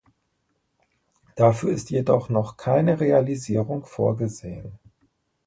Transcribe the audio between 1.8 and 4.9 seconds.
jedoch noch keine Realisierung vorgesehen.